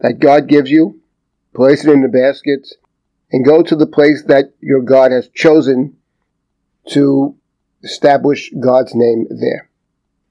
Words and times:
that 0.00 0.18
God 0.18 0.48
gives 0.48 0.70
you, 0.70 1.00
place 1.54 1.84
it 1.84 1.90
in 1.90 2.02
the 2.02 2.08
baskets, 2.08 2.74
and 3.32 3.44
go 3.44 3.62
to 3.62 3.76
the 3.76 3.86
place 3.86 4.22
that 4.26 4.52
your 4.60 4.82
God 4.82 5.10
has 5.10 5.28
chosen 5.28 5.96
to 6.90 7.36
establish 7.82 8.50
God's 8.60 8.94
name 8.94 9.26
there. 9.30 9.68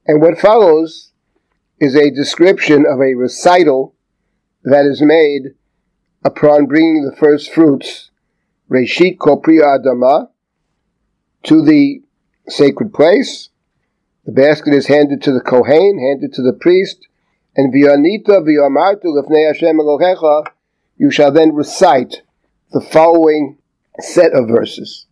And 0.08 0.22
what 0.22 0.40
follows 0.40 1.12
is 1.80 1.96
a 1.96 2.12
description 2.12 2.86
of 2.86 3.00
a 3.00 3.16
recital 3.16 3.96
that 4.64 4.86
is 4.86 5.02
made 5.02 5.56
upon 6.24 6.66
bringing 6.66 7.04
the 7.04 7.16
first 7.16 7.52
fruits, 7.52 8.10
Reshit 8.70 9.18
Kopri 9.18 9.62
Adama, 9.62 10.30
to 11.44 11.64
the 11.64 12.02
sacred 12.48 12.94
place. 12.94 13.50
The 14.26 14.32
basket 14.32 14.74
is 14.74 14.88
handed 14.88 15.22
to 15.24 15.32
the 15.32 15.42
Kohen, 15.42 16.00
handed 16.00 16.34
to 16.34 16.42
the 16.42 16.58
priest, 16.60 17.08
and 17.56 17.74
V'yanita 17.74 18.42
v'yamartu 18.42 19.06
lefnei 19.06 19.48
Hashem 19.48 19.78
Elohecha, 19.78 20.48
you 20.98 21.12
shall 21.12 21.32
then 21.32 21.54
recite 21.54 22.22
the 22.72 22.82
following 22.82 23.58
set 24.00 24.34
of 24.34 24.48
verses. 24.48 25.06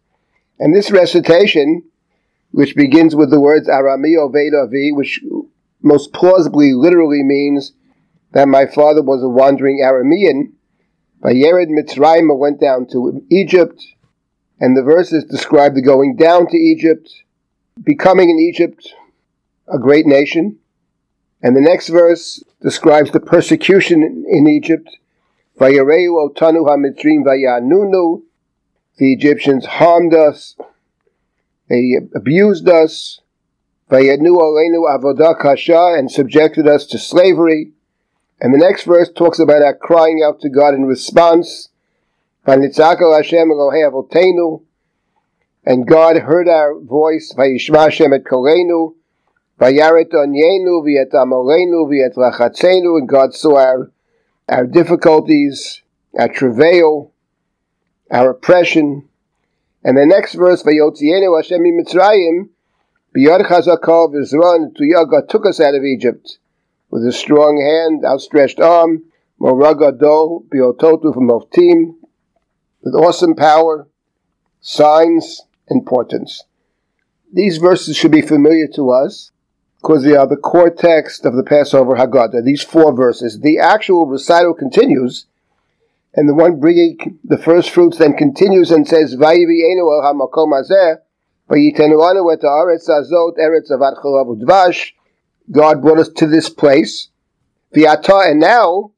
And 0.60 0.76
this 0.76 0.92
recitation, 0.92 1.84
which 2.52 2.76
begins 2.76 3.16
with 3.16 3.32
the 3.32 3.40
words 3.40 3.68
Arami 3.68 4.16
Oved 4.18 4.52
Avi, 4.54 4.92
which 4.92 5.22
most 5.82 6.14
plausibly 6.14 6.74
literally 6.74 7.24
means 7.24 7.74
that 8.32 8.48
my 8.48 8.66
father 8.66 9.02
was 9.02 9.22
a 9.24 9.30
wandering 9.30 9.80
Aramean, 9.84 10.54
by 11.22 11.34
Vayered 11.34 11.70
Mitzrayim 11.70 12.38
went 12.38 12.60
down 12.60 12.86
to 12.88 13.26
Egypt, 13.30 13.82
and 14.60 14.76
the 14.76 14.84
verses 14.84 15.24
describe 15.24 15.74
the 15.74 15.82
going 15.82 16.16
down 16.16 16.48
to 16.48 16.58
Egypt, 16.58 17.10
becoming 17.82 18.30
in 18.30 18.40
Egypt 18.40 18.94
a 19.74 19.80
great 19.80 20.06
nation, 20.06 20.60
and 21.44 21.56
the 21.58 21.62
next 21.62 21.90
verse 21.90 22.42
describes 22.62 23.12
the 23.12 23.20
persecution 23.20 24.26
in 24.28 24.48
Egypt. 24.48 24.90
Vayanunu. 25.60 26.22
The 28.98 29.14
Egyptians 29.14 29.66
harmed 29.66 30.14
us. 30.14 30.56
They 31.68 31.98
abused 32.16 32.70
us. 32.70 33.20
Aleinu 33.92 34.88
avodah 34.88 35.38
kasha 35.40 35.96
and 35.98 36.10
subjected 36.10 36.66
us 36.68 36.88
to 36.88 36.98
slavery. 36.98 37.74
And 38.40 38.54
the 38.54 38.58
next 38.58 38.84
verse 38.84 39.12
talks 39.14 39.40
about 39.40 39.62
our 39.62 39.76
crying 39.76 40.24
out 40.26 40.40
to 40.42 40.50
God 40.50 40.74
in 40.74 40.86
response. 40.86 41.70
Vanitzakal 42.48 43.16
Hashem 43.18 43.50
Elohei 43.50 43.84
avotenu. 43.90 44.64
And 45.66 45.86
God 45.88 46.18
heard 46.20 46.48
our 46.48 46.80
voice. 46.80 47.34
Vayishma 47.38 47.86
Hashem 47.86 48.14
et 48.14 48.24
kolenu. 48.24 48.96
Vayaret 49.60 50.12
onyenu 50.12 50.84
v'et 50.84 51.12
amorenu 51.12 51.88
v'et 51.88 52.16
rachatzenu, 52.16 52.98
and 52.98 53.08
God 53.08 53.36
saw 53.36 53.58
our, 54.50 54.66
difficulties, 54.66 55.82
our 56.18 56.28
travail, 56.28 57.12
our 58.10 58.32
oppression. 58.32 59.08
And 59.84 59.98
the 59.98 60.06
next 60.06 60.34
verse, 60.34 60.64
Vayotzienu 60.64 61.38
Hashem 61.38 61.62
Mitzrayim, 61.62 62.50
B'yad 63.16 63.46
chazakah 63.46 64.14
v'zron 64.14 64.76
tuyah, 64.76 65.10
God 65.10 65.30
took 65.30 65.46
us 65.46 65.60
out 65.60 65.76
of 65.76 65.84
Egypt 65.84 66.40
with 66.90 67.06
a 67.06 67.12
strong 67.12 67.62
hand, 67.62 68.04
outstretched 68.06 68.60
arm, 68.60 69.04
moragadol 69.40 70.46
biototu 70.48 71.14
moftim, 71.16 71.96
with 72.82 72.96
awesome 72.96 73.36
power, 73.36 73.88
signs, 74.62 75.42
and 75.70 75.86
portents. 75.86 76.44
These 77.32 77.58
verses 77.58 77.96
should 77.96 78.12
be 78.12 78.22
familiar 78.22 78.68
to 78.76 78.90
us 78.90 79.32
because 79.84 80.04
they 80.06 80.16
are 80.16 80.26
the 80.26 80.38
core 80.38 80.70
text 80.70 81.26
of 81.26 81.36
the 81.36 81.44
Passover 81.44 81.98
Haggadah. 81.98 82.46
These 82.46 82.64
four 82.64 82.96
verses. 82.96 83.42
The 83.42 83.60
actual 83.60 84.06
recital 84.06 84.54
continues, 84.54 85.26
and 86.14 86.30
the 86.30 86.34
one 86.34 86.62
bringing 86.62 87.20
the 87.26 87.38
first 87.38 87.70
fruits 87.70 87.98
then 87.98 88.14
continues 88.14 88.72
and 88.72 88.88
says, 88.88 89.16
"Vayivienu 89.16 89.82
el 89.82 90.02
hamakom 90.02 90.54
eretz. 93.38 94.92
God 95.52 95.82
brought 95.82 96.00
us 96.00 96.10
to 96.16 96.28
this 96.28 96.50
place. 96.50 97.10
V'ata, 97.76 98.32
and 98.32 98.40
now, 98.40 98.92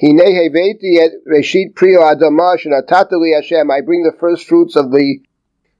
hine 0.00 0.18
heveti 0.18 0.98
et 0.98 1.12
reshit 1.28 1.74
priyo 1.74 2.00
adama 2.00 2.56
shenatata 2.58 3.34
Hashem. 3.36 3.70
I 3.70 3.82
bring 3.82 4.02
the 4.02 4.16
first 4.18 4.48
fruits 4.48 4.74
of 4.74 4.90
the 4.90 5.20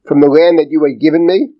from 0.06 0.20
the 0.20 0.28
land 0.28 0.60
that 0.60 0.70
you 0.70 0.84
had 0.84 1.00
given 1.00 1.26
me. 1.26 1.54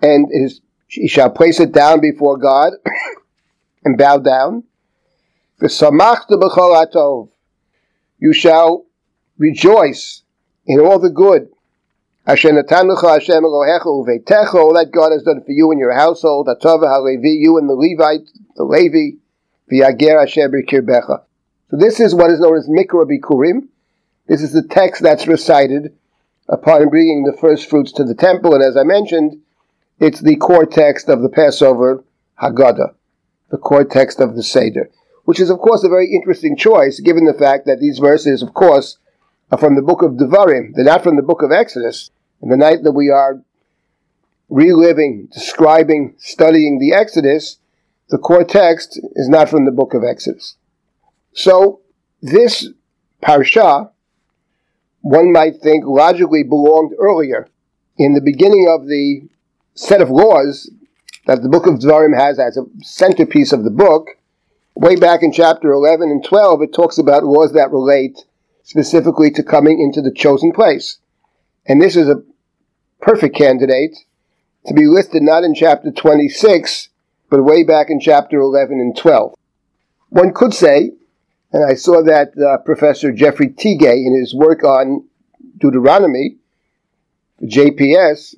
And 0.00 0.28
his, 0.30 0.60
he 0.86 1.08
shall 1.08 1.30
place 1.30 1.60
it 1.60 1.72
down 1.72 2.00
before 2.00 2.36
God 2.36 2.74
and 3.84 3.98
bow 3.98 4.18
down. 4.18 4.64
You 8.18 8.32
shall 8.32 8.86
rejoice 9.38 10.22
in 10.66 10.80
all 10.80 10.98
the 10.98 11.10
good. 11.10 11.48
That 12.26 12.40
God 14.92 15.12
has 15.12 15.22
done 15.22 15.42
for 15.44 15.52
you 15.52 15.70
and 15.70 15.78
your 15.78 15.92
household, 15.94 16.46
you 16.46 17.58
and 17.58 17.68
the 17.68 17.74
Levite, 17.74 18.30
the 18.56 18.64
Levi. 18.64 19.18
So 21.70 21.76
this 21.76 22.00
is 22.00 22.14
what 22.14 22.30
is 22.30 22.40
known 22.40 22.56
as 22.56 22.68
Mikra 22.68 23.06
Bikurim, 23.06 23.68
this 24.26 24.42
is 24.42 24.52
the 24.52 24.66
text 24.66 25.02
that's 25.02 25.26
recited 25.26 25.94
upon 26.48 26.88
bringing 26.88 27.24
the 27.24 27.36
first 27.36 27.68
fruits 27.68 27.92
to 27.92 28.04
the 28.04 28.14
temple, 28.14 28.54
and 28.54 28.62
as 28.62 28.76
I 28.76 28.82
mentioned, 28.82 29.40
it's 29.98 30.20
the 30.20 30.36
core 30.36 30.66
text 30.66 31.08
of 31.08 31.22
the 31.22 31.28
Passover 31.28 32.04
Haggadah, 32.42 32.94
the 33.50 33.58
core 33.58 33.84
text 33.84 34.20
of 34.20 34.34
the 34.34 34.42
Seder, 34.42 34.90
which 35.24 35.40
is, 35.40 35.50
of 35.50 35.58
course, 35.58 35.84
a 35.84 35.88
very 35.88 36.12
interesting 36.12 36.56
choice, 36.56 37.00
given 37.00 37.24
the 37.24 37.34
fact 37.34 37.66
that 37.66 37.80
these 37.80 37.98
verses, 37.98 38.42
of 38.42 38.54
course, 38.54 38.98
are 39.50 39.58
from 39.58 39.76
the 39.76 39.82
book 39.82 40.02
of 40.02 40.12
Devarim. 40.12 40.72
They're 40.74 40.84
not 40.84 41.02
from 41.02 41.16
the 41.16 41.22
book 41.22 41.42
of 41.42 41.52
Exodus. 41.52 42.10
And 42.40 42.50
the 42.50 42.56
night 42.56 42.82
that 42.82 42.92
we 42.92 43.10
are 43.10 43.42
reliving, 44.48 45.28
describing, 45.32 46.14
studying 46.18 46.78
the 46.78 46.92
Exodus, 46.92 47.58
the 48.10 48.18
core 48.18 48.44
text 48.44 49.00
is 49.14 49.28
not 49.28 49.48
from 49.48 49.64
the 49.64 49.70
book 49.70 49.94
of 49.94 50.02
Exodus. 50.04 50.56
So, 51.32 51.80
this 52.20 52.68
parsha 53.22 53.90
one 55.04 55.30
might 55.30 55.60
think 55.60 55.84
logically 55.84 56.42
belonged 56.42 56.92
earlier. 56.98 57.46
In 57.98 58.14
the 58.14 58.22
beginning 58.22 58.66
of 58.74 58.86
the 58.86 59.28
set 59.74 60.00
of 60.00 60.08
laws 60.08 60.70
that 61.26 61.42
the 61.42 61.48
book 61.50 61.66
of 61.66 61.74
Dvarim 61.74 62.18
has 62.18 62.38
as 62.38 62.56
a 62.56 62.64
centerpiece 62.82 63.52
of 63.52 63.64
the 63.64 63.70
book, 63.70 64.08
way 64.74 64.96
back 64.96 65.22
in 65.22 65.30
chapter 65.30 65.72
11 65.72 66.08
and 66.10 66.24
12, 66.24 66.62
it 66.62 66.72
talks 66.72 66.96
about 66.96 67.22
laws 67.22 67.52
that 67.52 67.70
relate 67.70 68.24
specifically 68.62 69.30
to 69.32 69.42
coming 69.42 69.78
into 69.78 70.00
the 70.00 70.10
chosen 70.10 70.52
place. 70.52 70.96
And 71.66 71.82
this 71.82 71.96
is 71.96 72.08
a 72.08 72.22
perfect 73.02 73.36
candidate 73.36 73.98
to 74.68 74.72
be 74.72 74.86
listed 74.86 75.22
not 75.22 75.44
in 75.44 75.54
chapter 75.54 75.92
26, 75.92 76.88
but 77.28 77.44
way 77.44 77.62
back 77.62 77.90
in 77.90 78.00
chapter 78.00 78.38
11 78.38 78.80
and 78.80 78.96
12. 78.96 79.34
One 80.08 80.32
could 80.32 80.54
say 80.54 80.92
and 81.54 81.64
I 81.64 81.74
saw 81.74 82.02
that 82.02 82.36
uh, 82.36 82.58
Professor 82.64 83.12
Jeffrey 83.12 83.48
Tigay, 83.48 84.04
in 84.04 84.18
his 84.18 84.34
work 84.34 84.64
on 84.64 85.06
Deuteronomy, 85.58 86.38
JPS, 87.44 88.34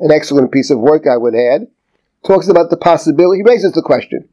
an 0.00 0.12
excellent 0.12 0.52
piece 0.52 0.68
of 0.68 0.78
work 0.78 1.06
I 1.06 1.16
would 1.16 1.34
add, 1.34 1.68
talks 2.26 2.46
about 2.46 2.68
the 2.68 2.76
possibility, 2.76 3.38
he 3.38 3.50
raises 3.50 3.72
the 3.72 3.80
question. 3.80 4.28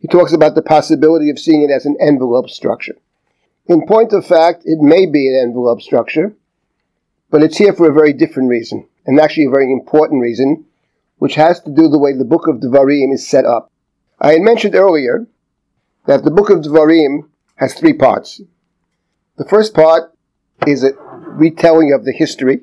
He 0.00 0.08
talks 0.08 0.34
about 0.34 0.54
the 0.54 0.60
possibility 0.60 1.30
of 1.30 1.38
seeing 1.38 1.62
it 1.62 1.72
as 1.72 1.86
an 1.86 1.96
envelope 1.98 2.50
structure. 2.50 2.96
In 3.64 3.86
point 3.86 4.12
of 4.12 4.26
fact, 4.26 4.64
it 4.66 4.80
may 4.82 5.06
be 5.06 5.26
an 5.28 5.40
envelope 5.42 5.80
structure, 5.80 6.36
but 7.30 7.42
it's 7.42 7.56
here 7.56 7.72
for 7.72 7.88
a 7.88 7.94
very 7.94 8.12
different 8.12 8.50
reason, 8.50 8.86
and 9.06 9.18
actually 9.18 9.46
a 9.46 9.50
very 9.50 9.72
important 9.72 10.20
reason, 10.20 10.66
which 11.16 11.36
has 11.36 11.58
to 11.62 11.70
do 11.70 11.88
the 11.88 11.98
way 11.98 12.12
the 12.12 12.26
book 12.26 12.48
of 12.48 12.56
Devarim 12.56 13.14
is 13.14 13.26
set 13.26 13.46
up. 13.46 13.72
I 14.20 14.32
had 14.32 14.42
mentioned 14.42 14.74
earlier 14.74 15.26
that 16.04 16.22
the 16.22 16.30
book 16.30 16.50
of 16.50 16.58
Devarim 16.58 17.30
has 17.62 17.74
three 17.74 17.92
parts. 17.92 18.40
The 19.38 19.48
first 19.48 19.72
part 19.72 20.12
is 20.66 20.82
a 20.82 20.94
retelling 20.98 21.92
of 21.92 22.04
the 22.04 22.12
history, 22.12 22.62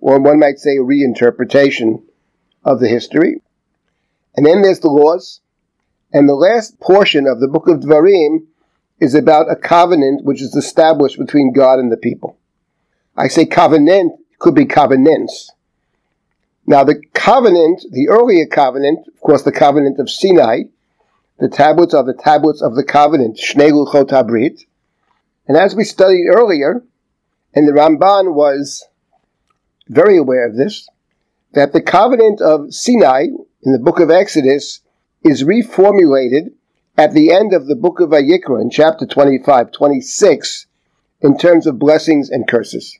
or 0.00 0.18
one 0.18 0.38
might 0.38 0.58
say 0.58 0.76
a 0.76 0.82
reinterpretation 0.82 2.02
of 2.64 2.80
the 2.80 2.88
history. 2.88 3.42
And 4.34 4.46
then 4.46 4.62
there's 4.62 4.80
the 4.80 4.88
laws. 4.88 5.40
And 6.12 6.26
the 6.28 6.34
last 6.34 6.80
portion 6.80 7.26
of 7.26 7.40
the 7.40 7.48
book 7.48 7.68
of 7.68 7.80
Dvarim 7.80 8.46
is 8.98 9.14
about 9.14 9.50
a 9.50 9.56
covenant 9.56 10.24
which 10.24 10.40
is 10.40 10.54
established 10.56 11.18
between 11.18 11.52
God 11.52 11.78
and 11.78 11.92
the 11.92 11.96
people. 11.96 12.38
I 13.16 13.28
say 13.28 13.44
covenant, 13.44 14.20
could 14.38 14.54
be 14.54 14.64
covenants. 14.64 15.50
Now 16.66 16.82
the 16.82 17.02
covenant, 17.12 17.84
the 17.90 18.08
earlier 18.08 18.46
covenant, 18.46 19.06
of 19.06 19.20
course 19.20 19.42
the 19.42 19.52
covenant 19.52 19.98
of 19.98 20.10
Sinai, 20.10 20.64
the 21.38 21.48
tablets 21.48 21.94
are 21.94 22.04
the 22.04 22.14
tablets 22.14 22.62
of 22.62 22.74
the 22.74 22.84
covenant, 22.84 23.38
Shnei 23.38 23.70
Luchot. 23.70 24.64
And 25.46 25.56
as 25.56 25.74
we 25.74 25.84
studied 25.84 26.28
earlier, 26.28 26.82
and 27.54 27.68
the 27.68 27.72
Ramban 27.72 28.34
was 28.34 28.84
very 29.88 30.16
aware 30.16 30.46
of 30.46 30.56
this, 30.56 30.88
that 31.52 31.72
the 31.72 31.82
covenant 31.82 32.40
of 32.40 32.72
Sinai 32.72 33.26
in 33.62 33.72
the 33.72 33.78
book 33.78 34.00
of 34.00 34.10
Exodus 34.10 34.80
is 35.22 35.44
reformulated 35.44 36.52
at 36.96 37.12
the 37.12 37.32
end 37.32 37.52
of 37.52 37.66
the 37.66 37.76
book 37.76 38.00
of 38.00 38.10
Vayikra 38.10 38.60
in 38.60 38.70
chapter 38.70 39.06
25, 39.06 39.72
26 39.72 40.66
in 41.20 41.36
terms 41.38 41.66
of 41.66 41.78
blessings 41.78 42.30
and 42.30 42.46
curses. 42.46 42.98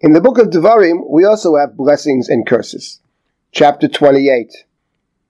In 0.00 0.12
the 0.12 0.20
book 0.20 0.38
of 0.38 0.48
Devarim, 0.48 1.08
we 1.08 1.24
also 1.24 1.56
have 1.56 1.76
blessings 1.76 2.28
and 2.28 2.46
curses. 2.46 3.00
Chapter 3.52 3.86
28, 3.86 4.50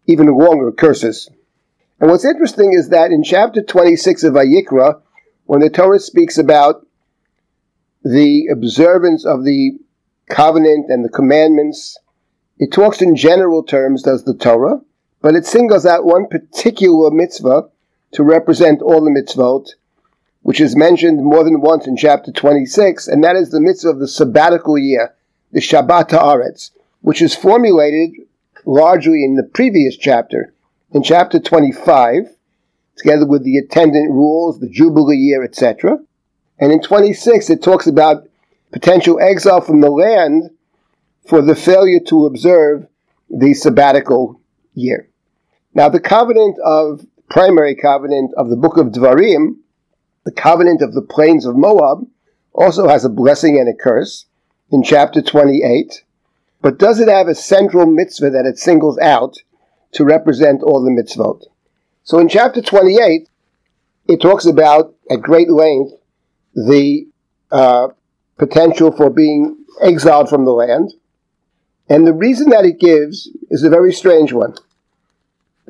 even 0.07 0.27
longer 0.27 0.71
curses. 0.71 1.29
And 2.01 2.11
what's 2.11 2.25
interesting 2.25 2.73
is 2.73 2.89
that 2.89 3.11
in 3.11 3.23
chapter 3.23 3.63
26 3.63 4.25
of 4.25 4.33
Vayikra, 4.33 5.03
when 5.45 5.61
the 5.61 5.69
Torah 5.69 6.01
speaks 6.01 6.39
about 6.39 6.87
the 8.03 8.47
observance 8.51 9.27
of 9.27 9.45
the 9.45 9.73
covenant 10.31 10.87
and 10.89 11.05
the 11.05 11.11
commandments, 11.11 11.99
it 12.59 12.73
talks 12.73 13.03
in 13.03 13.17
general 13.17 13.63
terms, 13.63 14.03
does 14.03 14.25
the 14.25 14.35
Torah, 14.35 14.81
but 15.21 15.35
it 15.35 15.45
singles 15.45 15.85
out 15.85 16.07
one 16.07 16.27
particular 16.27 17.11
mitzvah 17.11 17.69
to 18.13 18.23
represent 18.23 18.81
all 18.81 19.05
the 19.05 19.11
mitzvot, 19.11 19.69
which 20.41 20.61
is 20.61 20.75
mentioned 20.75 21.23
more 21.23 21.45
than 21.45 21.61
once 21.61 21.87
in 21.87 21.99
chapter 21.99 22.33
26, 22.33 23.09
and 23.09 23.23
that 23.23 23.37
is 23.37 23.51
the 23.51 23.61
mitzvah 23.61 23.91
of 23.91 23.99
the 23.99 24.09
sabbatical 24.09 24.79
year, 24.79 25.15
the 25.53 25.61
Shabbat 25.61 26.09
Haaretz, 26.09 26.71
which 27.03 27.21
is 27.21 27.35
formulated 27.35 28.13
largely 28.65 29.23
in 29.23 29.35
the 29.35 29.49
previous 29.53 29.99
chapter, 29.99 30.55
in 30.93 31.03
chapter 31.03 31.39
25, 31.39 32.25
together 32.97 33.27
with 33.27 33.45
the 33.45 33.59
attendant 33.59 34.11
rules, 34.11 34.59
the 34.59 34.69
Jubilee 34.69 35.17
year, 35.17 35.45
etc. 35.45 35.99
And 36.59 36.73
in 36.73 36.83
26, 36.83 37.51
it 37.51 37.63
talks 37.63 37.87
about 37.87 38.29
potential 38.73 39.19
exile 39.21 39.61
from 39.61 39.81
the 39.81 39.91
land 39.91 40.51
for 41.27 41.43
the 41.43 41.55
failure 41.55 42.01
to 42.07 42.27
observe 42.27 42.87
the 43.29 43.55
sabbatical 43.55 44.41
year. 44.75 45.09
Now, 45.75 45.89
the 45.89 46.01
covenant 46.01 46.59
of, 46.65 47.07
primary 47.29 47.77
covenant 47.77 48.33
of 48.37 48.51
the 48.51 48.57
book 48.57 48.77
of 48.77 48.89
Dvarim, 48.89 49.57
the 50.25 50.33
covenant 50.33 50.83
of 50.83 50.95
the 50.95 51.03
plains 51.03 51.47
of 51.47 51.57
Moab, 51.57 52.07
also 52.53 52.89
has 52.89 53.05
a 53.05 53.09
blessing 53.09 53.59
and 53.59 53.69
a 53.69 53.77
curse 53.81 54.27
in 54.71 54.83
chapter 54.83 55.23
28, 55.23 56.05
but 56.61 56.79
does 56.79 56.99
it 57.01 57.09
have 57.09 57.29
a 57.29 57.35
central 57.35 57.87
mitzvah 57.87 58.31
that 58.31 58.47
it 58.47 58.59
singles 58.59 58.99
out 58.99 59.39
to 59.93 60.05
represent 60.05 60.63
all 60.63 60.83
the 60.83 60.91
mitzvot? 60.91 61.45
So 62.05 62.19
in 62.19 62.29
chapter 62.29 62.61
28, 62.61 63.29
it 64.09 64.21
talks 64.21 64.47
about 64.47 64.95
at 65.11 65.21
great 65.21 65.51
length 65.51 65.93
the 66.55 67.07
uh, 67.53 67.89
potential 68.39 68.91
for 68.91 69.11
being 69.11 69.65
exiled 69.83 70.29
from 70.29 70.45
the 70.45 70.53
land. 70.53 70.95
And 71.89 72.07
the 72.07 72.13
reason 72.13 72.51
that 72.51 72.65
it 72.65 72.79
gives 72.81 73.29
is 73.51 73.63
a 73.63 73.71
very 73.71 73.93
strange 73.93 74.33
one 74.33 74.55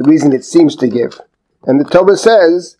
the 0.01 0.09
reason 0.09 0.33
it 0.33 0.45
seems 0.45 0.75
to 0.77 0.89
give. 0.89 1.21
And 1.65 1.79
the 1.79 1.85
Torah 1.85 2.17
says 2.17 2.79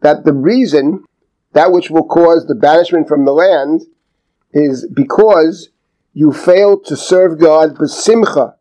that 0.00 0.24
the 0.24 0.32
reason, 0.32 1.04
that 1.52 1.72
which 1.72 1.90
will 1.90 2.06
cause 2.06 2.46
the 2.46 2.54
banishment 2.54 3.06
from 3.06 3.26
the 3.26 3.34
land, 3.34 3.82
is 4.54 4.88
because 4.88 5.68
you 6.14 6.32
failed 6.32 6.86
to 6.86 6.96
serve 6.96 7.38
God 7.38 7.76
besimcha, 7.76 8.54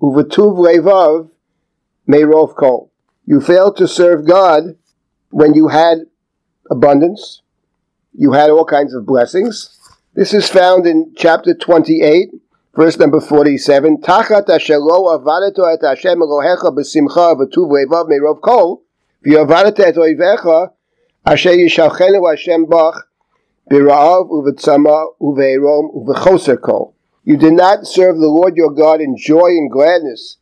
uvetuv 0.00 0.56
levav, 0.56 1.30
meirov 2.08 2.54
kol. 2.56 2.90
You 3.26 3.40
failed 3.40 3.76
to 3.76 3.86
serve 3.86 4.26
God 4.26 4.76
when 5.30 5.54
you 5.54 5.68
had 5.68 5.98
abundance, 6.70 7.42
you 8.14 8.32
had 8.32 8.50
all 8.50 8.64
kinds 8.64 8.94
of 8.94 9.06
blessings. 9.06 9.78
This 10.14 10.32
is 10.34 10.48
found 10.48 10.86
in 10.86 11.12
chapter 11.16 11.54
28, 11.54 12.30
Verse 12.78 12.96
number 12.96 13.20
47, 13.20 14.02
Tachat 14.02 14.48
asher 14.48 14.78
lo 14.78 15.06
avadeto 15.18 15.66
et 15.66 15.84
Hashem 15.84 16.20
Elohecha 16.20 16.72
b'simcha 16.72 17.34
v'tuv 17.34 17.68
levav 17.68 18.08
me'rov 18.08 18.40
kol, 18.40 18.84
v'yavadet 19.26 19.80
et 19.80 19.96
oivecha, 19.96 20.70
asher 21.26 21.54
yishalchenu 21.54 22.30
Hashem 22.30 22.66
bach, 22.66 23.08
b'ra'av 23.68 24.30
u'v'tzama 24.30 25.06
u've'erom 25.20 25.92
u'v'choser 25.92 26.60
kol. 26.60 26.94
You 27.24 27.36
did 27.36 27.54
not 27.54 27.84
serve 27.84 28.18
the 28.18 28.28
Lord 28.28 28.54
your 28.54 28.70
God 28.70 29.00
in 29.00 29.16
joy 29.18 29.48
and 29.48 29.68
gladness 29.68 30.36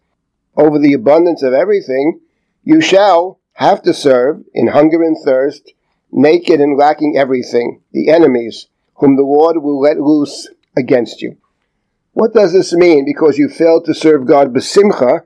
over 0.56 0.78
the 0.78 0.92
abundance 0.92 1.42
of 1.42 1.52
everything. 1.52 2.20
You 2.64 2.80
shall 2.80 3.40
have 3.54 3.82
to 3.82 3.94
serve 3.94 4.42
in 4.54 4.68
hunger 4.68 5.02
and 5.02 5.16
thirst, 5.24 5.72
naked 6.12 6.60
and 6.60 6.76
lacking 6.76 7.16
everything, 7.16 7.82
the 7.92 8.08
enemies, 8.08 8.68
whom 8.96 9.16
the 9.16 9.22
Lord 9.22 9.62
will 9.62 9.80
let 9.80 9.98
loose 9.98 10.48
against 10.76 11.22
you. 11.22 11.36
What 12.12 12.32
does 12.32 12.52
this 12.52 12.72
mean? 12.72 13.04
Because 13.04 13.38
you 13.38 13.48
failed 13.48 13.84
to 13.86 13.94
serve 13.94 14.26
God 14.26 14.54
besimcha, 14.54 15.24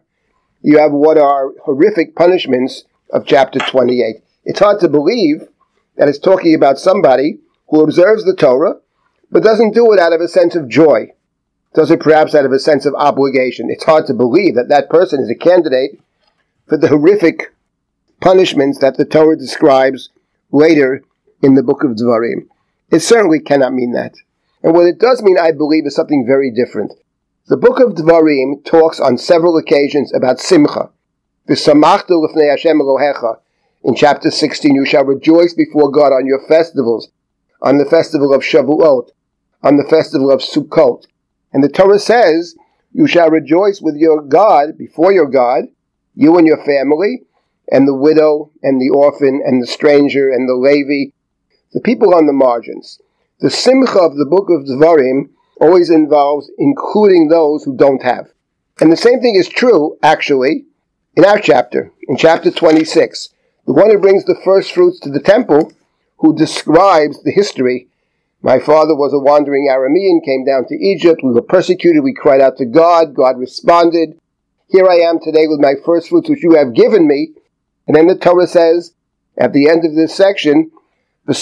you 0.62 0.78
have 0.78 0.92
what 0.92 1.16
are 1.18 1.52
horrific 1.64 2.14
punishments 2.14 2.84
of 3.12 3.26
chapter 3.26 3.58
28. 3.58 4.16
It's 4.44 4.58
hard 4.58 4.80
to 4.80 4.88
believe 4.88 5.48
that 5.96 6.08
it's 6.08 6.18
talking 6.18 6.54
about 6.54 6.78
somebody 6.78 7.38
who 7.68 7.82
observes 7.82 8.24
the 8.24 8.34
Torah, 8.34 8.74
but 9.30 9.42
doesn't 9.42 9.74
do 9.74 9.92
it 9.92 10.00
out 10.00 10.12
of 10.12 10.20
a 10.20 10.28
sense 10.28 10.54
of 10.54 10.68
joy. 10.68 11.12
Does 11.72 11.92
it 11.92 12.00
perhaps 12.00 12.34
out 12.34 12.44
of 12.44 12.50
a 12.50 12.58
sense 12.58 12.84
of 12.84 12.94
obligation? 12.94 13.70
It's 13.70 13.84
hard 13.84 14.06
to 14.06 14.14
believe 14.14 14.56
that 14.56 14.68
that 14.70 14.90
person 14.90 15.20
is 15.20 15.30
a 15.30 15.36
candidate 15.36 16.00
for 16.66 16.76
the 16.76 16.88
horrific 16.88 17.54
punishments 18.20 18.80
that 18.80 18.96
the 18.96 19.04
Torah 19.04 19.36
describes 19.36 20.10
later 20.50 21.04
in 21.42 21.54
the 21.54 21.62
book 21.62 21.84
of 21.84 21.92
Dvarim. 21.92 22.48
It 22.90 23.00
certainly 23.00 23.38
cannot 23.38 23.72
mean 23.72 23.92
that. 23.92 24.16
And 24.62 24.74
what 24.74 24.86
it 24.86 24.98
does 24.98 25.22
mean, 25.22 25.38
I 25.38 25.52
believe, 25.52 25.86
is 25.86 25.94
something 25.94 26.26
very 26.26 26.50
different. 26.50 26.92
The 27.46 27.56
book 27.56 27.78
of 27.78 27.94
Dvarim 27.94 28.64
talks 28.64 28.98
on 28.98 29.16
several 29.16 29.56
occasions 29.56 30.12
about 30.12 30.40
Simcha. 30.40 30.90
In 31.48 31.56
chapter 33.94 34.30
16, 34.30 34.74
you 34.74 34.84
shall 34.84 35.04
rejoice 35.04 35.54
before 35.54 35.90
God 35.90 36.12
on 36.12 36.26
your 36.26 36.40
festivals, 36.46 37.08
on 37.62 37.78
the 37.78 37.84
festival 37.84 38.34
of 38.34 38.42
Shavuot, 38.42 39.10
on 39.62 39.76
the 39.76 39.84
festival 39.88 40.30
of 40.30 40.40
Sukkot. 40.40 41.06
And 41.52 41.62
the 41.64 41.68
Torah 41.68 41.98
says, 41.98 42.56
you 42.92 43.06
shall 43.06 43.30
rejoice 43.30 43.80
with 43.80 43.96
your 43.96 44.22
God, 44.22 44.76
before 44.76 45.12
your 45.12 45.28
God, 45.28 45.64
you 46.14 46.36
and 46.38 46.46
your 46.46 46.64
family, 46.64 47.22
and 47.70 47.86
the 47.86 47.94
widow, 47.94 48.50
and 48.62 48.80
the 48.80 48.90
orphan, 48.90 49.42
and 49.44 49.62
the 49.62 49.66
stranger, 49.66 50.28
and 50.30 50.48
the 50.48 50.54
Levi, 50.54 51.12
the 51.72 51.80
people 51.80 52.14
on 52.14 52.26
the 52.26 52.32
margins. 52.32 53.00
The 53.40 53.50
simcha 53.50 53.98
of 53.98 54.16
the 54.16 54.26
book 54.26 54.48
of 54.50 54.64
Dvarim 54.64 55.30
always 55.60 55.90
involves 55.90 56.50
including 56.58 57.28
those 57.28 57.64
who 57.64 57.76
don't 57.76 58.02
have. 58.02 58.28
And 58.80 58.90
the 58.90 58.96
same 58.96 59.20
thing 59.20 59.36
is 59.36 59.48
true, 59.48 59.98
actually, 60.02 60.64
in 61.16 61.24
our 61.24 61.38
chapter, 61.38 61.92
in 62.08 62.16
chapter 62.16 62.50
26. 62.50 63.28
The 63.66 63.72
one 63.72 63.90
who 63.90 63.98
brings 63.98 64.24
the 64.24 64.40
first 64.44 64.72
fruits 64.72 64.98
to 65.00 65.10
the 65.10 65.20
temple, 65.20 65.72
who 66.18 66.34
describes 66.34 67.22
the 67.22 67.30
history. 67.30 67.88
My 68.42 68.58
father 68.58 68.94
was 68.94 69.12
a 69.12 69.18
wandering 69.18 69.68
Aramean, 69.70 70.24
came 70.24 70.44
down 70.44 70.66
to 70.68 70.74
Egypt. 70.74 71.20
We 71.22 71.32
were 71.32 71.42
persecuted. 71.42 72.02
We 72.02 72.14
cried 72.14 72.40
out 72.40 72.56
to 72.56 72.64
God. 72.64 73.14
God 73.14 73.38
responded. 73.38 74.18
Here 74.68 74.86
I 74.88 74.96
am 74.96 75.20
today 75.20 75.46
with 75.46 75.60
my 75.60 75.74
first 75.84 76.08
fruits, 76.08 76.30
which 76.30 76.42
you 76.42 76.54
have 76.54 76.74
given 76.74 77.06
me. 77.06 77.32
And 77.86 77.96
then 77.96 78.06
the 78.06 78.16
Torah 78.16 78.46
says, 78.46 78.94
at 79.36 79.52
the 79.52 79.68
end 79.68 79.84
of 79.84 79.94
this 79.94 80.14
section, 80.14 80.70
The 81.26 81.34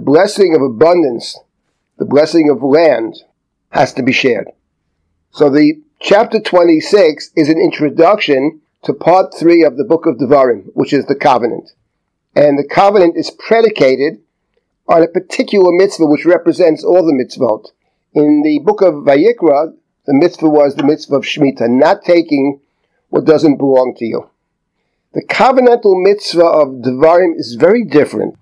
blessing 0.00 0.54
of 0.54 0.62
abundance, 0.62 1.38
the 1.96 2.04
blessing 2.04 2.50
of 2.50 2.62
land, 2.62 3.14
has 3.70 3.94
to 3.94 4.02
be 4.02 4.12
shared. 4.12 4.48
So 5.30 5.48
the 5.48 5.83
chapter 6.04 6.38
26 6.38 7.30
is 7.34 7.48
an 7.48 7.58
introduction 7.58 8.60
to 8.82 8.92
part 8.92 9.34
3 9.38 9.64
of 9.64 9.78
the 9.78 9.84
book 9.84 10.04
of 10.04 10.16
Devarim, 10.16 10.66
which 10.74 10.92
is 10.92 11.06
the 11.06 11.14
covenant. 11.14 11.70
And 12.36 12.58
the 12.58 12.68
covenant 12.68 13.16
is 13.16 13.30
predicated 13.30 14.20
on 14.86 15.02
a 15.02 15.08
particular 15.08 15.72
mitzvah 15.72 16.04
which 16.04 16.26
represents 16.26 16.84
all 16.84 17.06
the 17.06 17.12
mitzvot. 17.12 17.68
In 18.12 18.42
the 18.42 18.58
book 18.58 18.82
of 18.82 19.04
Vayikra, 19.06 19.74
the 20.06 20.12
mitzvah 20.12 20.50
was 20.50 20.74
the 20.74 20.82
mitzvah 20.82 21.16
of 21.16 21.24
Shemitah, 21.24 21.70
not 21.70 22.04
taking 22.04 22.60
what 23.08 23.24
doesn't 23.24 23.56
belong 23.56 23.94
to 23.96 24.04
you. 24.04 24.28
The 25.14 25.24
covenantal 25.24 26.02
mitzvah 26.02 26.44
of 26.44 26.68
Devarim 26.82 27.38
is 27.38 27.56
very 27.58 27.82
different. 27.82 28.36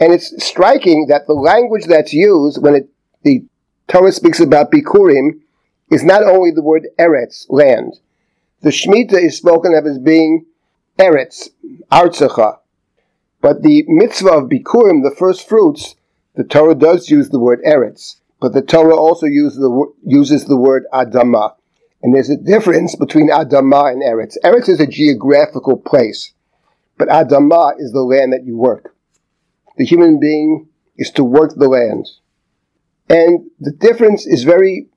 And 0.00 0.12
it's 0.12 0.44
striking 0.44 1.06
that 1.08 1.28
the 1.28 1.34
language 1.34 1.84
that's 1.84 2.12
used 2.12 2.60
when 2.60 2.74
it, 2.74 2.88
the 3.22 3.44
Torah 3.86 4.10
speaks 4.10 4.40
about 4.40 4.72
Bikurim 4.72 5.38
is 5.90 6.04
not 6.04 6.22
only 6.22 6.50
the 6.50 6.62
word 6.62 6.88
Eretz, 6.98 7.46
land. 7.48 7.94
The 8.62 8.70
Shemitah 8.70 9.22
is 9.22 9.36
spoken 9.36 9.74
of 9.74 9.86
as 9.86 9.98
being 9.98 10.46
Eretz, 10.98 11.50
Artzacha. 11.92 12.58
But 13.40 13.62
the 13.62 13.84
mitzvah 13.86 14.30
of 14.30 14.48
Bikurim, 14.48 15.02
the 15.02 15.14
first 15.16 15.48
fruits, 15.48 15.94
the 16.34 16.44
Torah 16.44 16.74
does 16.74 17.10
use 17.10 17.28
the 17.28 17.38
word 17.38 17.60
Eretz. 17.64 18.16
But 18.40 18.52
the 18.52 18.62
Torah 18.62 18.96
also 18.96 19.26
uses 19.26 19.58
the, 19.58 19.92
uses 20.04 20.46
the 20.46 20.56
word 20.56 20.84
Adama. 20.92 21.54
And 22.02 22.14
there's 22.14 22.30
a 22.30 22.36
difference 22.36 22.94
between 22.94 23.30
Adama 23.30 23.92
and 23.92 24.02
Eretz. 24.02 24.36
Eretz 24.44 24.68
is 24.68 24.80
a 24.80 24.86
geographical 24.86 25.78
place, 25.78 26.32
but 26.98 27.08
Adama 27.08 27.74
is 27.78 27.92
the 27.92 28.02
land 28.02 28.32
that 28.32 28.44
you 28.44 28.56
work. 28.56 28.94
The 29.76 29.84
human 29.84 30.20
being 30.20 30.68
is 30.96 31.10
to 31.12 31.24
work 31.24 31.54
the 31.56 31.68
land. 31.68 32.08
And 33.08 33.50
the 33.60 33.72
difference 33.72 34.26
is 34.26 34.44
very 34.44 34.88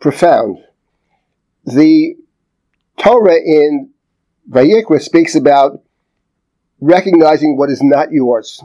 profound. 0.00 0.58
The 1.64 2.16
Torah 2.98 3.36
in 3.36 3.90
Vayikra 4.50 5.00
speaks 5.00 5.34
about 5.34 5.82
recognizing 6.80 7.56
what 7.56 7.70
is 7.70 7.82
not 7.82 8.10
yours, 8.10 8.62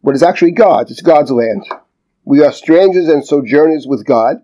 what 0.00 0.14
is 0.14 0.22
actually 0.22 0.52
God's. 0.52 0.92
It's 0.92 1.02
God's 1.02 1.30
land. 1.30 1.66
We 2.24 2.42
are 2.44 2.52
strangers 2.52 3.08
and 3.08 3.26
sojourners 3.26 3.86
with 3.88 4.06
God, 4.06 4.36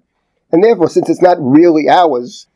and 0.50 0.62
therefore, 0.62 0.88
since 0.88 1.08
it's 1.08 1.22
not 1.22 1.38
really 1.40 1.88
ours, 1.88 2.46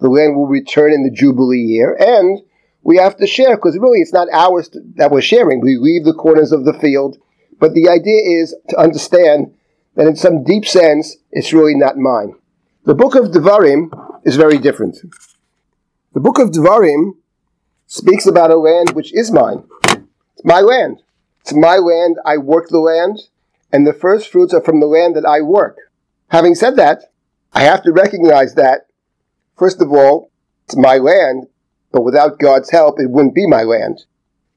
the 0.00 0.08
land 0.08 0.36
will 0.36 0.46
return 0.46 0.92
in 0.92 1.04
the 1.04 1.10
Jubilee 1.10 1.58
year, 1.58 1.96
and 1.98 2.40
we 2.82 2.96
have 2.96 3.16
to 3.18 3.26
share, 3.26 3.56
because 3.56 3.76
really 3.78 3.98
it's 3.98 4.12
not 4.12 4.28
ours 4.32 4.70
that 4.96 5.10
we're 5.10 5.20
sharing. 5.20 5.60
We 5.60 5.76
leave 5.76 6.04
the 6.04 6.14
corners 6.14 6.52
of 6.52 6.64
the 6.64 6.72
field, 6.72 7.18
but 7.58 7.74
the 7.74 7.88
idea 7.88 8.40
is 8.40 8.56
to 8.70 8.78
understand 8.78 9.52
that 9.96 10.06
in 10.06 10.16
some 10.16 10.44
deep 10.44 10.64
sense, 10.64 11.16
it's 11.32 11.52
really 11.52 11.74
not 11.74 11.98
mine. 11.98 12.34
The 12.88 12.94
book 12.94 13.14
of 13.16 13.32
Devarim 13.32 13.90
is 14.24 14.36
very 14.36 14.56
different. 14.56 14.96
The 16.14 16.20
book 16.20 16.38
of 16.38 16.52
Devarim 16.52 17.16
speaks 17.86 18.26
about 18.26 18.50
a 18.50 18.56
land 18.56 18.92
which 18.92 19.14
is 19.14 19.30
mine. 19.30 19.64
It's 19.92 20.42
my 20.42 20.62
land. 20.62 21.02
It's 21.42 21.52
my 21.52 21.76
land. 21.76 22.16
I 22.24 22.38
work 22.38 22.68
the 22.70 22.78
land 22.78 23.18
and 23.70 23.86
the 23.86 23.92
first 23.92 24.32
fruits 24.32 24.54
are 24.54 24.62
from 24.62 24.80
the 24.80 24.86
land 24.86 25.16
that 25.16 25.26
I 25.26 25.42
work. 25.42 25.76
Having 26.28 26.54
said 26.54 26.76
that, 26.76 27.12
I 27.52 27.60
have 27.64 27.82
to 27.82 27.92
recognize 27.92 28.54
that, 28.54 28.86
first 29.58 29.82
of 29.82 29.92
all, 29.92 30.30
it's 30.64 30.74
my 30.74 30.96
land, 30.96 31.46
but 31.92 32.04
without 32.04 32.38
God's 32.38 32.70
help, 32.70 32.98
it 33.00 33.10
wouldn't 33.10 33.34
be 33.34 33.46
my 33.46 33.64
land. 33.64 34.06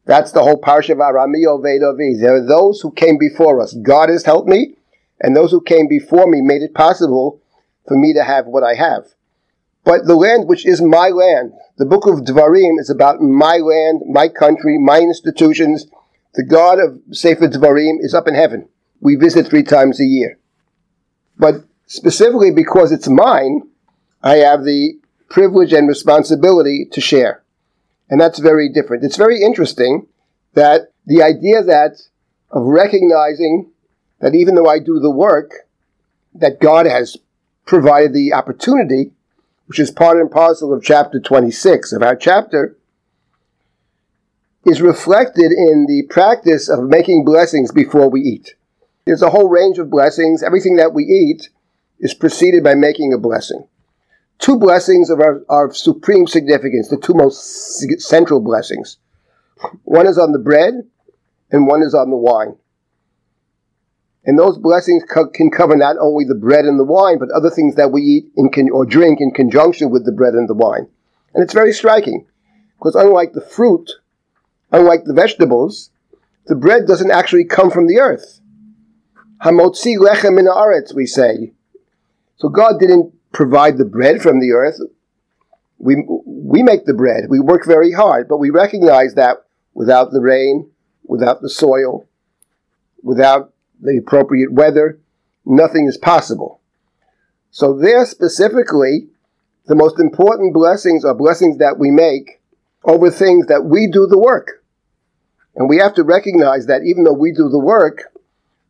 That's 0.05 0.31
the 0.31 0.43
whole 0.43 0.61
parsha 0.61 0.91
of 0.91 1.00
Arami 1.00 1.43
Oved 1.45 1.83
Avi. 1.83 2.15
There 2.15 2.38
are 2.38 2.47
those 2.47 2.79
who 2.79 2.93
came 2.93 3.17
before 3.17 3.59
us. 3.59 3.73
God 3.73 4.07
has 4.07 4.23
helped 4.23 4.47
me, 4.47 4.77
and 5.19 5.35
those 5.35 5.51
who 5.51 5.59
came 5.59 5.89
before 5.89 6.27
me 6.27 6.39
made 6.39 6.61
it 6.61 6.73
possible 6.73 7.40
for 7.88 7.97
me 7.97 8.13
to 8.13 8.23
have 8.23 8.45
what 8.45 8.63
I 8.63 8.75
have. 8.75 9.05
But 9.83 10.05
the 10.05 10.15
land 10.15 10.47
which 10.47 10.65
is 10.65 10.81
my 10.81 11.09
land, 11.09 11.53
the 11.77 11.85
book 11.85 12.05
of 12.05 12.19
Dvarim 12.19 12.79
is 12.79 12.89
about 12.89 13.21
my 13.21 13.57
land, 13.57 14.01
my 14.07 14.27
country, 14.27 14.77
my 14.77 15.00
institutions. 15.00 15.88
The 16.35 16.45
God 16.45 16.79
of 16.79 17.00
Sefer 17.11 17.47
Dvarim 17.47 17.97
is 18.00 18.13
up 18.13 18.27
in 18.27 18.35
heaven 18.35 18.69
we 19.01 19.15
visit 19.15 19.47
three 19.47 19.63
times 19.63 20.00
a 20.00 20.05
year. 20.05 20.39
But 21.38 21.65
specifically 21.88 22.51
because 22.51 22.91
it's 22.91 23.09
mine, 23.09 23.63
I 24.21 24.38
have 24.38 24.63
the 24.63 24.93
privilege 25.29 25.73
and 25.73 25.88
responsibility 25.88 26.88
to 26.91 27.01
share. 27.01 27.43
And 28.09 28.21
that's 28.21 28.39
very 28.39 28.69
different. 28.71 29.03
It's 29.03 29.17
very 29.17 29.41
interesting 29.41 30.07
that 30.53 30.93
the 31.05 31.23
idea 31.23 31.63
that 31.63 32.00
of 32.51 32.63
recognizing 32.65 33.71
that 34.19 34.35
even 34.35 34.55
though 34.55 34.67
I 34.67 34.79
do 34.79 35.00
the 35.00 35.09
work, 35.09 35.51
that 36.35 36.59
God 36.59 36.85
has 36.85 37.17
provided 37.71 38.11
the 38.11 38.33
opportunity, 38.33 39.13
which 39.67 39.79
is 39.79 39.89
part 39.89 40.17
and 40.17 40.29
parcel 40.29 40.73
of 40.73 40.83
chapter 40.83 41.21
26 41.21 41.93
of 41.93 42.03
our 42.03 42.17
chapter, 42.17 42.75
is 44.65 44.81
reflected 44.81 45.53
in 45.53 45.85
the 45.87 46.03
practice 46.09 46.67
of 46.67 46.83
making 46.83 47.23
blessings 47.23 47.71
before 47.71 48.09
we 48.09 48.19
eat. 48.19 48.55
There's 49.05 49.21
a 49.21 49.29
whole 49.29 49.47
range 49.47 49.77
of 49.77 49.89
blessings. 49.89 50.43
Everything 50.43 50.75
that 50.75 50.93
we 50.93 51.03
eat 51.03 51.47
is 52.01 52.13
preceded 52.13 52.61
by 52.61 52.75
making 52.75 53.13
a 53.13 53.17
blessing. 53.17 53.65
Two 54.37 54.59
blessings 54.59 55.09
of 55.09 55.21
our, 55.21 55.41
are 55.47 55.67
of 55.67 55.77
supreme 55.77 56.27
significance, 56.27 56.89
the 56.89 56.97
two 56.97 57.13
most 57.13 58.01
central 58.01 58.41
blessings. 58.41 58.97
One 59.85 60.07
is 60.07 60.17
on 60.17 60.33
the 60.33 60.39
bread, 60.39 60.73
and 61.49 61.67
one 61.67 61.83
is 61.83 61.95
on 61.95 62.09
the 62.09 62.17
wine. 62.17 62.57
And 64.23 64.37
those 64.37 64.57
blessings 64.57 65.03
co- 65.09 65.29
can 65.29 65.49
cover 65.49 65.75
not 65.75 65.95
only 65.99 66.25
the 66.25 66.35
bread 66.35 66.65
and 66.65 66.79
the 66.79 66.83
wine, 66.83 67.17
but 67.17 67.31
other 67.31 67.49
things 67.49 67.75
that 67.75 67.91
we 67.91 68.01
eat 68.01 68.25
con- 68.53 68.69
or 68.71 68.85
drink 68.85 69.19
in 69.19 69.31
conjunction 69.31 69.89
with 69.89 70.05
the 70.05 70.11
bread 70.11 70.33
and 70.33 70.47
the 70.47 70.53
wine. 70.53 70.87
And 71.33 71.43
it's 71.43 71.53
very 71.53 71.73
striking, 71.73 72.27
because 72.77 72.95
unlike 72.95 73.33
the 73.33 73.41
fruit, 73.41 73.89
unlike 74.71 75.05
the 75.05 75.13
vegetables, 75.13 75.89
the 76.45 76.55
bread 76.55 76.85
doesn't 76.85 77.11
actually 77.11 77.45
come 77.45 77.71
from 77.71 77.87
the 77.87 77.99
earth. 77.99 78.41
Hamotzi 79.43 79.97
lechem 79.97 80.37
in 80.37 80.45
aretz, 80.45 80.93
we 80.93 81.07
say. 81.07 81.53
So 82.37 82.49
God 82.49 82.79
didn't 82.79 83.13
provide 83.31 83.77
the 83.77 83.85
bread 83.85 84.21
from 84.21 84.39
the 84.39 84.51
earth. 84.51 84.79
We, 85.79 86.05
we 86.25 86.61
make 86.61 86.85
the 86.85 86.93
bread. 86.93 87.23
We 87.27 87.39
work 87.39 87.65
very 87.65 87.91
hard, 87.91 88.27
but 88.27 88.37
we 88.37 88.51
recognize 88.51 89.15
that 89.15 89.37
without 89.73 90.11
the 90.11 90.21
rain, 90.21 90.69
without 91.05 91.41
the 91.41 91.49
soil, 91.49 92.07
without 93.01 93.53
the 93.81 93.97
appropriate 93.97 94.53
weather, 94.53 95.00
nothing 95.45 95.88
is 95.88 95.97
possible. 95.97 96.61
So 97.50 97.77
there 97.77 98.05
specifically, 98.05 99.09
the 99.65 99.75
most 99.75 100.00
important 100.00 100.53
blessings 100.53 101.03
are 101.03 101.13
blessings 101.13 101.57
that 101.57 101.77
we 101.77 101.91
make 101.91 102.41
over 102.83 103.11
things 103.11 103.47
that 103.47 103.65
we 103.65 103.88
do 103.88 104.07
the 104.07 104.19
work. 104.19 104.63
And 105.55 105.67
we 105.67 105.77
have 105.77 105.93
to 105.95 106.03
recognize 106.03 106.67
that 106.67 106.83
even 106.83 107.03
though 107.03 107.13
we 107.13 107.31
do 107.33 107.50
the 107.50 107.59
work, 107.59 108.13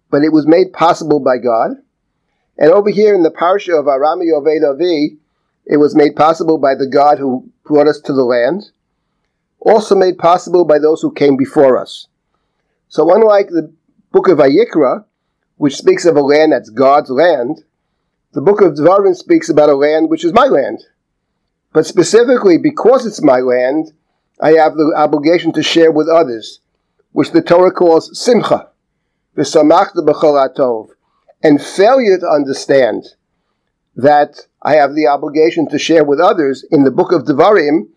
but 0.10 0.24
it 0.24 0.34
was 0.34 0.48
made 0.48 0.74
possible 0.74 1.20
by 1.20 1.38
God. 1.38 1.72
And 2.58 2.72
over 2.72 2.90
here 2.90 3.14
in 3.14 3.24
the 3.24 3.32
parsha 3.32 3.80
of 3.80 3.86
Arami 3.86 4.34
Oved 4.34 4.68
Avi, 4.70 5.18
it 5.66 5.78
was 5.78 5.96
made 5.96 6.16
possible 6.16 6.58
by 6.58 6.76
the 6.76 6.88
God 6.88 7.20
who 7.20 7.50
brought 7.64 7.88
us 7.88 8.02
to 8.02 8.14
the 8.14 8.24
land, 8.24 8.72
also 9.60 9.96
made 9.96 10.18
possible 10.18 10.66
by 10.66 10.80
those 10.80 11.02
who 11.02 11.14
came 11.14 11.38
before 11.38 11.78
us. 11.78 12.08
So 12.90 13.14
unlike 13.14 13.48
the 13.48 13.72
book 14.12 14.28
of 14.28 14.38
Vayikra, 14.40 15.06
which 15.58 15.78
speaks 15.78 16.06
of 16.06 16.16
a 16.16 16.22
land 16.22 16.52
that's 16.52 16.70
God's 16.70 17.10
land, 17.10 17.64
the 18.34 18.42
book 18.42 18.62
of 18.62 18.74
Dvarim 18.74 19.16
speaks 19.16 19.50
about 19.50 19.70
a 19.70 19.76
land 19.76 20.10
which 20.10 20.26
is 20.26 20.34
my 20.34 20.46
land. 20.46 20.84
But 21.74 21.86
specifically, 21.86 22.58
because 22.58 23.06
it's 23.06 23.24
my 23.24 23.40
land, 23.40 23.94
I 24.40 24.52
have 24.54 24.76
the 24.76 24.94
obligation 24.96 25.54
to 25.54 25.64
share 25.64 25.92
with 25.92 26.08
others, 26.08 26.60
which 27.12 27.32
the 27.32 27.42
Torah 27.42 27.72
calls 27.72 28.18
simcha 28.20 28.70
the 29.36 29.44
Samachta 29.44 30.06
Bakalatov. 30.06 30.90
and 31.44 31.62
failure 31.62 32.18
to 32.20 32.28
understand 32.28 33.16
that 33.96 34.48
I 34.62 34.76
have 34.76 34.94
the 34.94 35.08
obligation 35.08 35.68
to 35.70 35.80
share 35.80 36.04
with 36.04 36.20
others 36.20 36.64
in 36.70 36.84
the 36.84 36.92
book 36.92 37.12
of 37.12 37.24
Devarim 37.24 37.88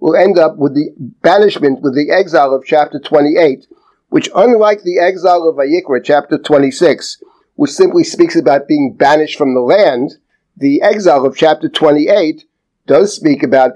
will 0.00 0.16
end 0.16 0.38
up 0.38 0.56
with 0.56 0.74
the 0.74 0.90
banishment, 1.22 1.82
with 1.82 1.94
the 1.94 2.10
exile 2.10 2.54
of 2.54 2.64
chapter 2.64 2.98
28, 2.98 3.66
which 4.14 4.30
unlike 4.36 4.84
the 4.84 5.00
exile 5.00 5.42
of 5.42 5.56
Vayikra, 5.56 6.00
chapter 6.00 6.38
26, 6.38 7.20
which 7.56 7.72
simply 7.72 8.04
speaks 8.04 8.36
about 8.36 8.68
being 8.68 8.94
banished 8.96 9.36
from 9.36 9.54
the 9.54 9.60
land, 9.60 10.18
the 10.56 10.80
exile 10.82 11.26
of 11.26 11.36
chapter 11.36 11.68
28 11.68 12.44
does 12.86 13.12
speak 13.12 13.42
about 13.42 13.72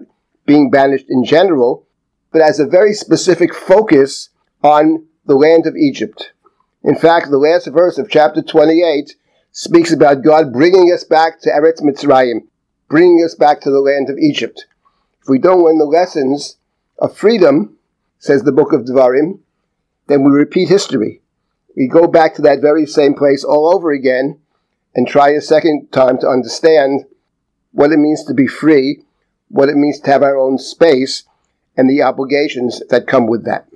being 0.46 0.70
banished 0.70 1.06
in 1.08 1.24
general, 1.24 1.88
but 2.30 2.40
has 2.40 2.60
a 2.60 2.66
very 2.66 2.92
specific 2.92 3.52
focus 3.52 4.28
on 4.62 5.04
the 5.26 5.34
land 5.34 5.66
of 5.66 5.74
Egypt. 5.74 6.30
In 6.84 6.94
fact, 6.94 7.32
the 7.32 7.38
last 7.38 7.66
verse 7.66 7.98
of 7.98 8.08
chapter 8.08 8.40
28 8.40 9.16
speaks 9.50 9.92
about 9.92 10.22
God 10.22 10.52
bringing 10.52 10.92
us 10.92 11.02
back 11.02 11.40
to 11.40 11.50
Eretz 11.50 11.82
Mitzrayim, 11.82 12.46
bringing 12.88 13.24
us 13.24 13.34
back 13.34 13.60
to 13.62 13.72
the 13.72 13.80
land 13.80 14.08
of 14.08 14.18
Egypt. 14.18 14.66
If 15.20 15.28
we 15.28 15.40
don't 15.40 15.64
learn 15.64 15.78
the 15.78 15.84
lessons 15.84 16.58
of 17.00 17.16
freedom, 17.16 17.76
says 18.20 18.44
the 18.44 18.52
book 18.52 18.72
of 18.72 18.82
Devarim, 18.82 19.40
then 20.08 20.24
we 20.24 20.30
repeat 20.30 20.68
history. 20.68 21.20
We 21.76 21.86
go 21.86 22.06
back 22.08 22.34
to 22.34 22.42
that 22.42 22.60
very 22.60 22.86
same 22.86 23.14
place 23.14 23.44
all 23.44 23.72
over 23.72 23.92
again 23.92 24.40
and 24.94 25.06
try 25.06 25.30
a 25.30 25.40
second 25.40 25.92
time 25.92 26.18
to 26.18 26.28
understand 26.28 27.04
what 27.72 27.92
it 27.92 27.98
means 27.98 28.24
to 28.24 28.34
be 28.34 28.48
free, 28.48 29.04
what 29.48 29.68
it 29.68 29.76
means 29.76 30.00
to 30.00 30.10
have 30.10 30.22
our 30.22 30.36
own 30.36 30.58
space, 30.58 31.22
and 31.76 31.88
the 31.88 32.02
obligations 32.02 32.82
that 32.90 33.06
come 33.06 33.28
with 33.28 33.44
that. 33.44 33.67